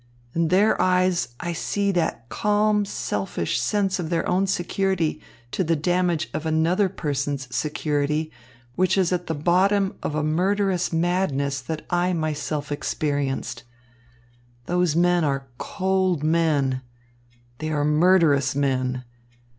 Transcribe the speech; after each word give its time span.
In 0.33 0.47
their 0.47 0.81
eyes 0.81 1.35
I 1.39 1.53
see 1.53 1.91
that 1.91 2.27
calm 2.27 2.85
selfish 2.85 3.61
sense 3.61 3.99
of 3.99 4.09
their 4.09 4.27
own 4.27 4.47
security 4.47 5.21
to 5.51 5.63
the 5.63 5.75
damage 5.75 6.27
of 6.33 6.43
another 6.43 6.89
person's 6.89 7.47
security 7.55 8.31
which 8.73 8.97
is 8.97 9.13
at 9.13 9.27
the 9.27 9.35
bottom 9.35 9.95
of 10.01 10.15
a 10.15 10.23
murderous 10.23 10.91
madness 10.91 11.61
that 11.61 11.85
I 11.91 12.13
myself 12.13 12.71
experienced. 12.71 13.61
Those 14.65 14.95
men 14.95 15.23
are 15.23 15.45
cold 15.59 16.23
men, 16.23 16.81
they 17.59 17.69
are 17.71 17.85
murderous 17.85 18.55
men. 18.55 19.03